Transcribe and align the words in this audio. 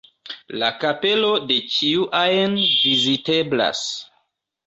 La 0.61 0.69
kapelo 0.83 1.27
de 1.51 1.57
ĉiu 1.75 2.07
ajn 2.21 2.57
viziteblas. 2.85 3.85